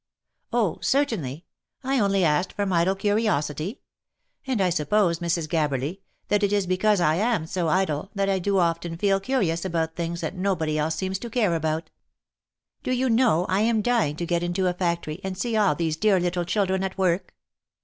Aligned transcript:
"Oh! 0.51 0.79
certainly. 0.81 1.45
I 1.83 1.99
only 1.99 2.23
asked 2.25 2.53
from 2.53 2.73
idle 2.73 2.95
curiosity. 2.95 3.81
And 4.47 4.59
I 4.59 4.71
suppose, 4.71 5.19
Mrs. 5.19 5.47
Gabberly, 5.47 5.99
that 6.27 6.41
it 6.41 6.51
is 6.51 6.65
because 6.65 6.99
I 6.99 7.17
am 7.17 7.45
so 7.45 7.67
idle, 7.67 8.09
that 8.15 8.27
I 8.27 8.39
do 8.39 8.57
often 8.57 8.97
feel 8.97 9.19
curious 9.19 9.63
about 9.63 9.95
things 9.95 10.21
that 10.21 10.35
nobody 10.35 10.75
else 10.79 10.95
seems 10.95 11.19
to 11.19 11.29
care 11.29 11.53
about. 11.53 11.91
Do 12.81 12.91
you 12.91 13.11
know 13.11 13.45
I 13.47 13.59
am 13.61 13.83
dying 13.83 14.15
to 14.15 14.25
get 14.25 14.41
into 14.41 14.65
a 14.65 14.73
factory, 14.73 15.21
and 15.23 15.37
see 15.37 15.55
all 15.55 15.75
these 15.75 15.97
dear 15.97 16.19
little 16.19 16.45
children 16.45 16.83
at 16.83 16.97
work. 16.97 17.35